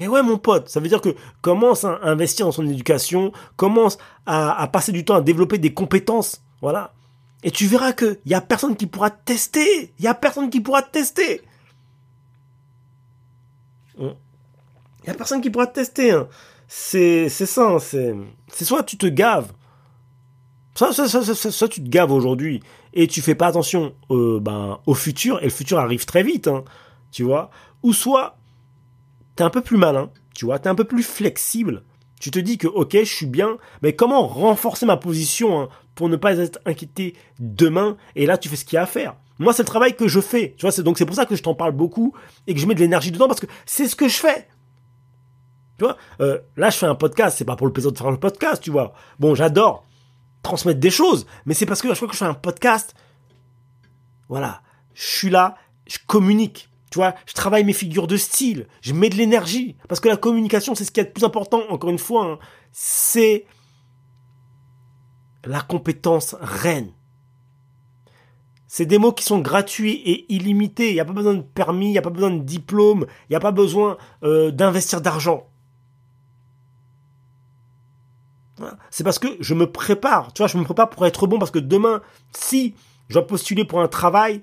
[0.00, 3.98] Et ouais, mon pote, ça veut dire que commence à investir dans son éducation, commence
[4.26, 6.92] à, passer du temps à développer des compétences, voilà.
[7.44, 10.60] Et tu verras que y a personne qui pourra tester, il y a personne qui
[10.60, 11.42] pourra tester.
[13.98, 16.10] Il y a personne qui pourra tester.
[16.10, 16.26] Hein.
[16.66, 18.16] C'est c'est ça, hein, c'est
[18.48, 19.52] c'est soit tu te gaves,
[20.74, 22.62] soit, soit, soit, tu te gaves aujourd'hui
[22.94, 26.48] et tu fais pas attention euh, ben, au futur et le futur arrive très vite,
[26.48, 26.64] hein,
[27.10, 27.50] tu vois,
[27.82, 28.38] ou soit
[29.36, 31.82] t'es un peu plus malin, tu vois, t'es un peu plus flexible.
[32.20, 36.08] Tu te dis que ok, je suis bien, mais comment renforcer ma position hein, pour
[36.08, 39.16] ne pas être inquiété demain Et là, tu fais ce qu'il y a à faire?
[39.40, 40.54] Moi, c'est le travail que je fais.
[40.56, 42.14] Tu vois, donc c'est pour ça que je t'en parle beaucoup
[42.46, 44.48] et que je mets de l'énergie dedans parce que c'est ce que je fais.
[45.76, 47.36] Tu vois, euh, là, je fais un podcast.
[47.36, 48.94] C'est pas pour le plaisir de faire un podcast, tu vois.
[49.18, 49.84] Bon, j'adore
[50.44, 52.94] transmettre des choses, mais c'est parce que à chaque fois que je fais un podcast,
[54.28, 54.62] voilà,
[54.94, 56.68] je suis là, je communique.
[56.90, 59.76] Tu vois, je travaille mes figures de style, je mets de l'énergie.
[59.88, 62.38] Parce que la communication, c'est ce qui est le plus important, encore une fois, hein.
[62.70, 63.46] c'est
[65.44, 66.92] la compétence reine.
[68.68, 70.90] C'est des mots qui sont gratuits et illimités.
[70.90, 73.32] Il n'y a pas besoin de permis, il n'y a pas besoin de diplôme, il
[73.32, 75.48] n'y a pas besoin euh, d'investir d'argent.
[78.90, 80.32] C'est parce que je me prépare.
[80.32, 82.74] Tu vois, je me prépare pour être bon parce que demain, si
[83.08, 84.42] je dois postuler pour un travail,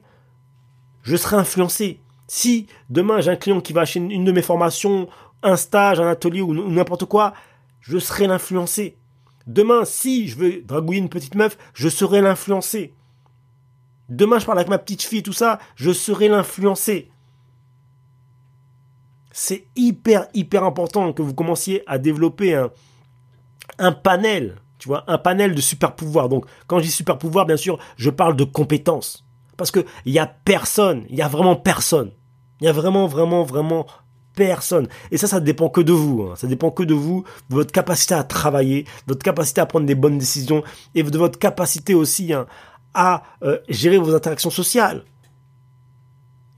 [1.04, 2.02] je serai influencé.
[2.28, 5.08] Si demain j'ai un client qui va acheter une de mes formations,
[5.44, 7.34] un stage, un atelier ou n'importe quoi,
[7.80, 8.98] je serai l'influencé.
[9.48, 12.94] Demain, si je veux dragouiller une petite meuf, je serai l'influencé.
[14.08, 17.10] Demain, je parle avec ma petite fille tout ça, je serai l'influencé.
[19.32, 22.72] C'est hyper, hyper important que vous commenciez à développer un,
[23.78, 26.30] un panel, tu vois, un panel de super pouvoirs.
[26.30, 29.26] Donc, quand je dis super pouvoir, bien sûr, je parle de compétences.
[29.58, 32.12] Parce que il y a personne, il y a vraiment personne
[32.62, 33.88] il y a vraiment, vraiment, vraiment
[34.36, 34.88] personne.
[35.10, 36.22] Et ça, ça dépend que de vous.
[36.24, 36.36] Hein.
[36.36, 39.88] Ça dépend que de vous, de votre capacité à travailler, de votre capacité à prendre
[39.88, 42.46] des bonnes décisions et de votre capacité aussi hein,
[42.94, 45.04] à euh, gérer vos interactions sociales.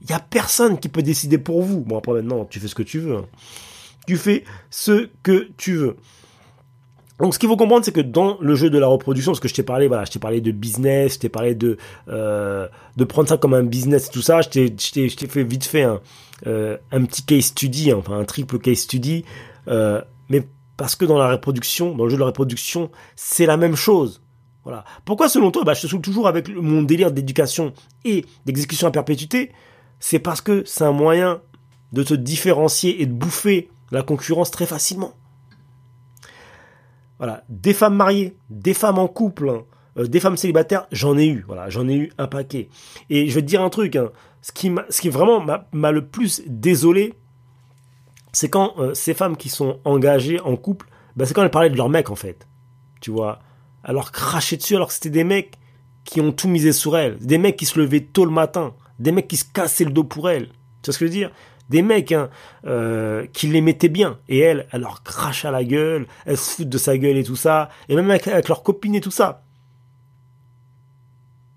[0.02, 1.80] Il y a personne qui peut décider pour vous.
[1.80, 3.16] Bon après maintenant, tu fais ce que tu veux.
[3.16, 3.26] Hein.
[4.06, 5.96] Tu fais ce que tu veux.
[7.20, 9.48] Donc ce qu'il faut comprendre, c'est que dans le jeu de la reproduction, parce que
[9.48, 11.76] je t'ai parlé, voilà, je t'ai parlé de business, je t'ai parlé de
[12.08, 15.64] euh, de prendre ça comme un business, tout ça, je t'ai je t'ai fait vite
[15.64, 16.00] fait un
[16.46, 19.24] euh, un petit case study, hein, enfin un triple case study,
[19.68, 20.42] euh, mais
[20.76, 24.20] parce que dans la reproduction, dans le jeu de la reproduction, c'est la même chose.
[24.64, 24.84] Voilà.
[25.04, 27.74] Pourquoi selon toi, bah, je te souviens toujours avec mon délire d'éducation
[28.04, 29.52] et d'exécution à perpétuité,
[30.00, 31.40] c'est parce que c'est un moyen
[31.92, 35.14] de te différencier et de bouffer la concurrence très facilement.
[37.18, 39.62] Voilà, des femmes mariées, des femmes en couple, hein,
[39.98, 41.44] euh, des femmes célibataires, j'en ai eu.
[41.46, 42.68] Voilà, j'en ai eu un paquet.
[43.10, 44.10] Et je vais te dire un truc, hein,
[44.42, 47.14] ce qui, ce qui vraiment m'a le plus désolé,
[48.32, 51.70] c'est quand euh, ces femmes qui sont engagées en couple, bah, c'est quand elles parlaient
[51.70, 52.46] de leur mec en fait.
[53.00, 53.38] Tu vois.
[53.82, 55.54] Alors cracher dessus alors que c'était des mecs
[56.04, 57.16] qui ont tout misé sur elles.
[57.18, 58.74] Des mecs qui se levaient tôt le matin.
[58.98, 60.48] Des mecs qui se cassaient le dos pour elles.
[60.82, 61.30] Tu vois ce que je veux dire?
[61.70, 62.28] Des mecs hein,
[62.66, 64.18] euh, qui les mettaient bien.
[64.28, 66.06] Et elles, elles leur crachent à la gueule.
[66.26, 67.70] Elles se foutent de sa gueule et tout ça.
[67.88, 69.42] Et même avec, leurs copines et tout ça.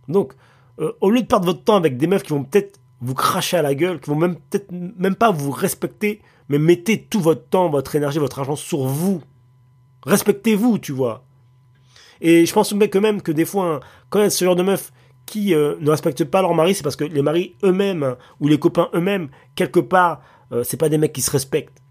[0.08, 0.34] Donc,
[0.80, 3.58] euh, au lieu de perdre votre temps avec des meufs qui vont peut-être vous cracher
[3.58, 7.48] à la gueule, qui vont même peut-être même pas vous respecter, mais mettez tout votre
[7.48, 9.22] temps, votre énergie, votre argent sur vous.
[10.06, 11.24] Respectez-vous, tu vois.
[12.22, 14.91] Et je pense que même que des fois, hein, quand il ce genre de meufs
[15.28, 18.58] qui euh, ne respectent pas leur mari, c'est parce que les maris eux-mêmes ou les
[18.58, 21.84] copains eux-mêmes, quelque part, euh, c'est pas des mecs qui se respectent.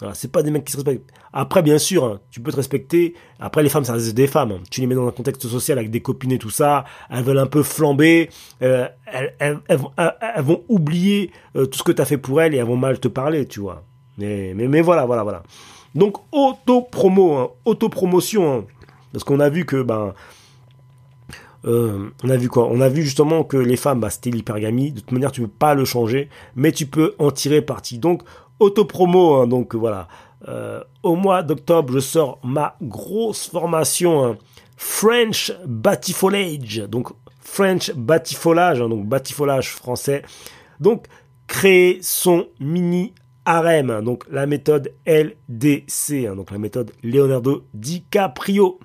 [0.00, 1.10] Voilà, c'est pas des mecs qui se respectent.
[1.32, 3.14] Après, bien sûr, hein, tu peux te respecter.
[3.38, 4.52] Après, les femmes, ça reste des femmes.
[4.52, 4.60] Hein.
[4.70, 6.86] Tu les mets dans un contexte social avec des copines et tout ça.
[7.10, 8.30] Elles veulent un peu flamber.
[8.62, 12.56] Euh, elles, elles, vont oublier euh, tout ce que tu as fait pour elles et
[12.56, 13.84] elles vont mal te parler, tu vois.
[14.16, 15.42] Mais, mais, voilà, voilà, voilà.
[15.94, 18.54] Donc, auto-promo, hein, auto-promotion.
[18.54, 18.64] Hein.
[19.12, 20.14] parce qu'on a vu que, ben,
[21.66, 22.68] euh, on a vu quoi?
[22.70, 24.92] On a vu justement que les femmes, bah, c'était l'hypergamie.
[24.92, 27.98] De toute manière, tu peux pas le changer, mais tu peux en tirer parti.
[27.98, 28.22] Donc,
[28.58, 30.08] auto-promo, hein, donc voilà.
[30.48, 34.38] Euh, au mois d'octobre, je sors ma grosse formation hein,
[34.76, 37.08] French Batifolage, donc
[37.40, 40.22] French Batifolage, hein, donc batifolage français.
[40.78, 41.06] Donc
[41.46, 43.12] créer son mini
[43.44, 48.78] harem, donc la méthode LDC, donc la méthode Leonardo DiCaprio.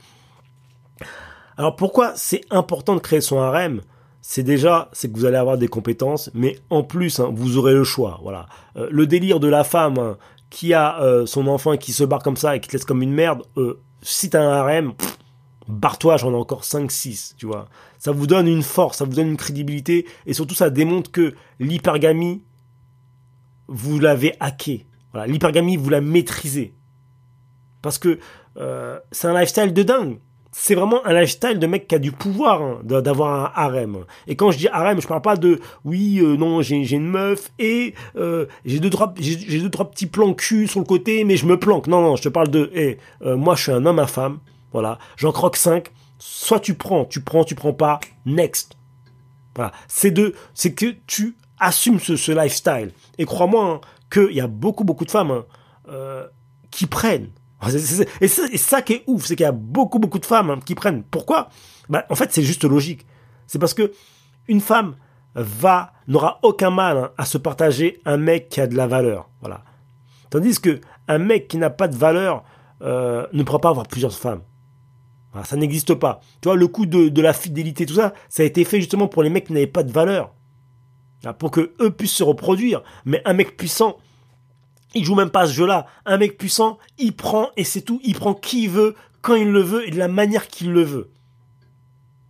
[1.57, 3.81] Alors pourquoi c'est important de créer son harem?
[4.21, 7.73] C'est déjà, c'est que vous allez avoir des compétences, mais en plus, hein, vous aurez
[7.73, 8.19] le choix.
[8.23, 8.47] Voilà.
[8.75, 10.17] Euh, le délire de la femme hein,
[10.49, 12.85] qui a euh, son enfant et qui se barre comme ça et qui te laisse
[12.85, 14.93] comme une merde, euh, si t'as un harem,
[15.67, 17.69] barre-toi, j'en ai encore 5-6, tu vois.
[17.99, 21.35] Ça vous donne une force, ça vous donne une crédibilité, et surtout ça démontre que
[21.59, 22.43] l'hypergamie,
[23.67, 24.87] vous l'avez hacké.
[25.13, 26.73] Voilà, l'hypergamie, vous la maîtrisez.
[27.81, 28.19] Parce que
[29.11, 30.17] c'est un lifestyle de dingue
[30.57, 34.05] c'est vraiment un lifestyle de mec qui a du pouvoir hein, d'avoir un harem.
[34.25, 37.51] Et quand je dis harem, je parle pas de oui, euh, non, j'ai une meuf
[37.59, 41.35] et euh, j'ai deux trois j'ai deux trois petits plans cul sur le côté, mais
[41.35, 41.87] je me planque.
[41.87, 44.39] Non, non, je te parle de hey, euh, moi je suis un homme à femme,
[44.71, 45.91] voilà, j'en croque cinq.
[46.19, 48.77] Soit tu prends, tu prends, tu prends pas, next.
[49.55, 52.91] Voilà, c'est de, c'est que tu assumes ce, ce lifestyle.
[53.17, 56.27] Et crois-moi hein, qu'il y a beaucoup beaucoup de femmes hein,
[56.71, 57.29] qui prennent
[58.21, 60.75] et ça qui est ouf, c'est qu'il y a beaucoup, beaucoup de femmes hein, qui
[60.75, 61.03] prennent.
[61.03, 61.49] Pourquoi?
[61.89, 63.05] Bah, En fait, c'est juste logique.
[63.47, 63.91] C'est parce que
[64.47, 64.95] une femme
[65.35, 69.29] va n'aura aucun mal hein, à se partager un mec qui a de la valeur.
[69.41, 69.63] Voilà.
[70.29, 72.43] Tandis que un mec qui n'a pas de valeur
[72.81, 74.41] euh, ne pourra pas avoir plusieurs femmes.
[75.43, 76.19] ça n'existe pas.
[76.41, 79.07] Tu vois, le coup de, de, la fidélité, tout ça, ça a été fait justement
[79.07, 80.33] pour les mecs qui n'avaient pas de valeur.
[81.39, 82.83] Pour que eux puissent se reproduire.
[83.05, 83.97] Mais un mec puissant,
[84.95, 85.85] il joue même pas ce jeu-là.
[86.05, 87.99] Un mec puissant, il prend et c'est tout.
[88.03, 90.83] Il prend qui il veut, quand il le veut et de la manière qu'il le
[90.83, 91.09] veut.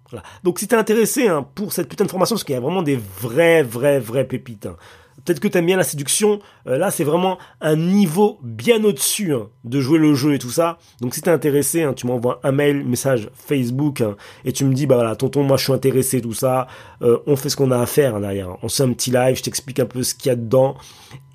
[0.09, 0.23] Voilà.
[0.43, 2.83] Donc si t'es intéressé hein, pour cette putain de formation, parce qu'il y a vraiment
[2.83, 4.65] des vrais, vrais, vrais pépites.
[4.65, 4.75] Hein.
[5.23, 6.39] Peut-être que t'aimes bien la séduction.
[6.67, 10.51] Euh, là, c'est vraiment un niveau bien au-dessus hein, de jouer le jeu et tout
[10.51, 10.77] ça.
[11.01, 14.03] Donc si t'es intéressé, tu m'envoies un mail, message Facebook
[14.43, 16.67] et tu me dis bah voilà, tonton, moi je suis intéressé tout ça.
[17.01, 18.55] Euh, on fait ce qu'on a à faire derrière.
[18.61, 20.75] On fait un petit live, je t'explique un peu ce qu'il y a dedans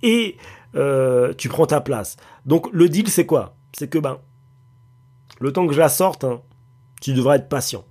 [0.02, 0.36] et
[0.76, 2.16] euh, tu prends ta place.
[2.46, 3.56] Donc le deal c'est quoi?
[3.72, 4.18] C'est que ben
[5.40, 6.42] le temps que je la sorte, hein,
[7.00, 7.84] tu devras être patient.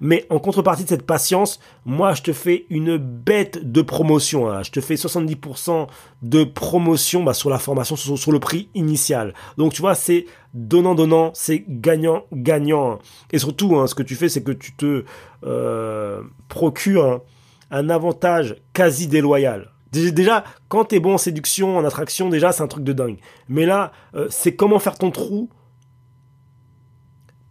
[0.00, 4.48] Mais en contrepartie de cette patience, moi je te fais une bête de promotion.
[4.48, 4.62] Hein.
[4.62, 5.88] Je te fais 70%
[6.22, 9.34] de promotion bah, sur la formation, sur, le prix initial.
[9.56, 13.00] Donc tu vois, c'est donnant-donnant, c'est gagnant-gagnant.
[13.32, 15.04] Et surtout, hein, ce que tu fais, c'est que tu te
[15.44, 17.22] euh, procures
[17.70, 19.72] un avantage quasi déloyal.
[19.92, 23.18] Déjà, quand t'es bon en séduction, en attraction, déjà, c'est un truc de dingue.
[23.48, 25.48] Mais là, euh, c'est comment faire ton trou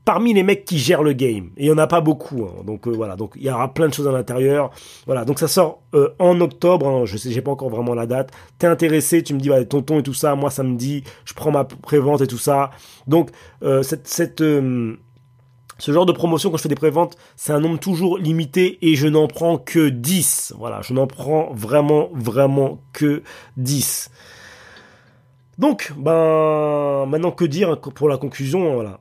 [0.06, 1.50] parmi les mecs qui gèrent le game.
[1.58, 2.46] Et il y en a pas beaucoup.
[2.46, 2.64] Hein.
[2.66, 4.72] Donc euh, voilà, donc il y aura plein de choses à l'intérieur.
[5.06, 6.88] Voilà, donc ça sort euh, en octobre.
[6.88, 7.06] Hein.
[7.06, 8.32] Je sais, j'ai pas encore vraiment la date.
[8.58, 10.36] T'es intéressé, tu me dis, bah, tonton et tout ça.
[10.36, 12.70] Moi, ça me dit, je prends ma prévente et tout ça.
[13.08, 13.32] Donc
[13.82, 14.42] cette
[15.80, 18.96] ce genre de promotion, quand je fais des préventes, c'est un nombre toujours limité et
[18.96, 20.54] je n'en prends que 10.
[20.58, 23.24] Voilà, je n'en prends vraiment, vraiment que
[23.58, 24.10] 10.
[25.58, 29.00] Donc, ben, maintenant que dire pour la conclusion, voilà.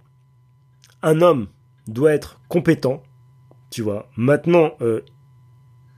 [1.03, 1.49] Un homme
[1.87, 3.03] doit être compétent,
[3.71, 4.09] tu vois.
[4.17, 5.03] Maintenant, euh,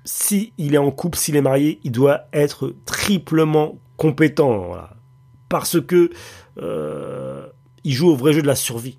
[0.05, 4.77] s'il est en couple, s'il est marié, il doit être triplement compétent.
[5.49, 6.11] Parce que
[6.59, 7.47] euh,
[7.85, 8.99] il joue au vrai jeu de la survie.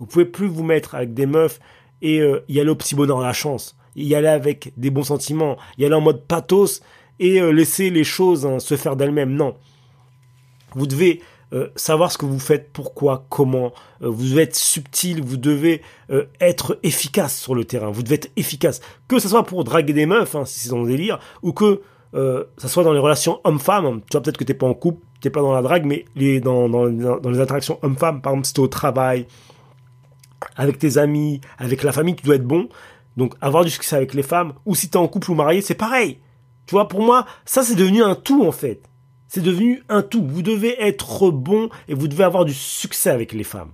[0.00, 1.60] Vous pouvez plus vous mettre avec des meufs
[2.02, 3.76] et euh, y aller au petit bonheur la chance.
[3.94, 5.56] Y aller avec des bons sentiments.
[5.78, 6.82] Y aller en mode pathos
[7.20, 9.34] et euh, laisser les choses hein, se faire d'elles-mêmes.
[9.34, 9.54] Non.
[10.74, 11.20] Vous devez
[11.52, 13.72] euh, savoir ce que vous faites, pourquoi, comment.
[14.02, 17.90] Euh, vous devez être subtil, vous devez euh, être efficace sur le terrain.
[17.90, 18.80] Vous devez être efficace.
[19.08, 21.82] Que ce soit pour draguer des meufs, hein, si c'est dans le délire, ou que
[22.12, 24.00] ça soit dans les relations homme-femme.
[24.00, 26.04] Tu vois, peut-être que t'es pas en couple, t'es pas dans la drague, mais
[26.40, 29.26] dans les interactions homme-femme, par exemple, si t'es au travail,
[30.56, 32.68] avec tes amis, avec la famille, tu dois être bon.
[33.16, 35.74] Donc avoir du succès avec les femmes, ou si t'es en couple ou marié, c'est
[35.74, 36.18] pareil.
[36.66, 38.82] Tu vois, pour moi, ça c'est devenu un tout en fait.
[39.28, 40.24] C'est devenu un tout.
[40.26, 43.70] Vous devez être bon et vous devez avoir du succès avec les femmes.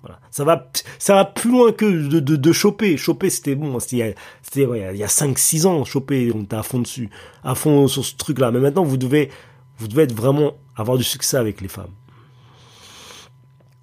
[0.00, 0.20] Voilà.
[0.30, 2.96] Ça va, ça va plus loin que de, de, de choper.
[2.96, 3.78] Choper, c'était bon.
[3.78, 7.10] C'était, c'était ouais, il y a 5-6 ans, choper, on était à fond dessus.
[7.44, 8.50] À fond sur ce truc-là.
[8.52, 9.30] Mais maintenant, vous devez,
[9.78, 11.92] vous devez être vraiment, avoir du succès avec les femmes.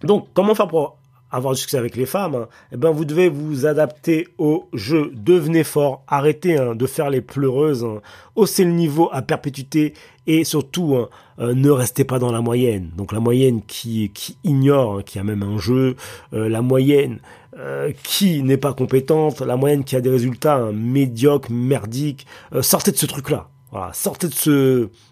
[0.02, 0.98] Donc, comment faire pour
[1.34, 5.12] avoir du succès avec les femmes, hein, eh ben vous devez vous adapter au jeu.
[5.16, 8.02] Devenez fort, arrêtez hein, de faire les pleureuses, hein,
[8.36, 9.94] haussez le niveau à perpétuité
[10.28, 10.96] et surtout
[11.40, 12.92] euh, ne restez pas dans la moyenne.
[12.96, 15.96] Donc la moyenne qui, qui ignore, qui a même un jeu,
[16.34, 17.20] euh, la moyenne
[17.58, 22.26] euh, qui n'est pas compétente, la moyenne qui a des résultats médiocres, merdiques.
[22.62, 23.50] sortez de ce truc-là.
[23.72, 24.50] Voilà, sortez de ce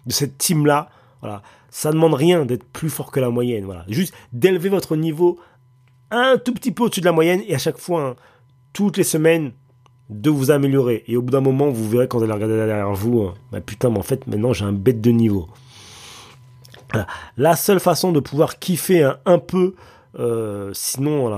[0.06, 0.88] de cette team là.
[1.20, 3.64] Voilà, ça demande rien d'être plus fort que la moyenne.
[3.64, 5.38] Voilà, juste d'élever votre niveau
[6.12, 8.16] un tout petit peu au-dessus de la moyenne et à chaque fois, hein,
[8.72, 9.52] toutes les semaines,
[10.12, 11.04] de vous améliorer.
[11.06, 13.60] Et au bout d'un moment, vous verrez quand vous allez regarder derrière vous, hein, bah
[13.60, 15.48] putain, mais en fait, maintenant j'ai un bête de niveau.
[17.38, 19.74] La seule façon de pouvoir kiffer un, peu,
[20.18, 21.32] euh, sinon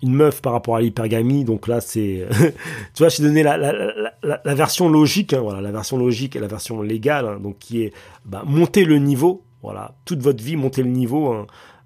[0.00, 2.28] une meuf par rapport à l'hypergamie, donc là c'est,
[2.94, 6.46] tu vois, j'ai donné la, la, version logique, hein, voilà, la version logique et la
[6.46, 7.92] version légale, donc qui est
[8.24, 11.34] bah, monter le niveau, voilà, toute votre vie, monter le niveau,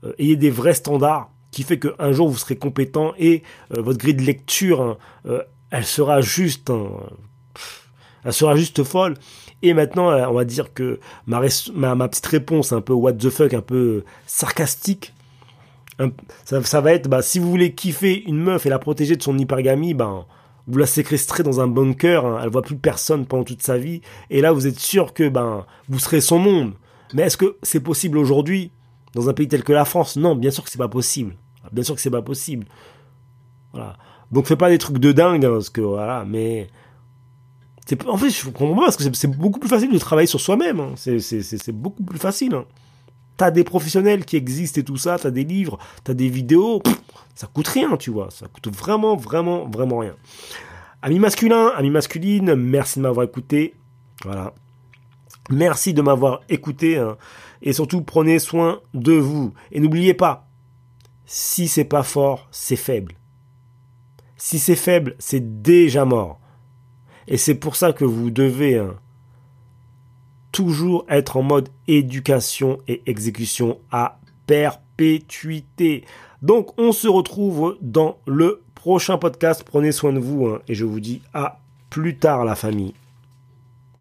[0.04, 3.42] euh, ayez des vrais standards, qui fait qu'un jour vous serez compétent et
[3.74, 6.90] euh, votre grille de lecture, hein, euh, elle sera juste, hein,
[8.24, 9.14] elle sera juste folle.
[9.62, 13.54] Et maintenant, euh, on va dire que ma, petite réponse un peu what the fuck,
[13.54, 15.14] un peu sarcastique,
[16.44, 19.38] ça, va être, bah, si vous voulez kiffer une meuf et la protéger de son
[19.38, 20.26] hypergamie, ben,
[20.66, 24.02] vous la séquestrez dans un bunker, hein, elle voit plus personne pendant toute sa vie,
[24.30, 26.74] et là vous êtes sûr que ben vous serez son monde.
[27.14, 28.72] Mais est-ce que c'est possible aujourd'hui?
[29.16, 31.34] Dans un pays tel que la France Non, bien sûr que c'est pas possible.
[31.72, 32.66] Bien sûr que c'est pas possible.
[33.72, 33.96] Voilà.
[34.30, 36.68] Donc fais pas des trucs de dingue, hein, parce que voilà, mais
[38.08, 40.80] en fait je comprends pas parce que c'est beaucoup plus facile de travailler sur soi-même.
[40.80, 40.92] Hein.
[40.96, 42.54] C'est beaucoup plus facile.
[42.54, 42.66] Hein.
[43.38, 46.82] T'as des professionnels qui existent et tout ça, t'as des livres, t'as des vidéos,
[47.34, 50.16] ça coûte rien, tu vois, ça coûte vraiment, vraiment, vraiment rien.
[51.00, 53.74] Amis masculins, amis masculines, merci de m'avoir écouté.
[54.24, 54.52] Voilà.
[55.50, 56.98] Merci de m'avoir écouté.
[57.62, 59.52] Et surtout prenez soin de vous.
[59.72, 60.48] Et n'oubliez pas,
[61.24, 63.16] si c'est pas fort, c'est faible.
[64.36, 66.40] Si c'est faible, c'est déjà mort.
[67.26, 68.94] Et c'est pour ça que vous devez hein,
[70.52, 76.04] toujours être en mode éducation et exécution à perpétuité.
[76.42, 79.64] Donc on se retrouve dans le prochain podcast.
[79.64, 82.94] Prenez soin de vous hein, et je vous dis à plus tard la famille.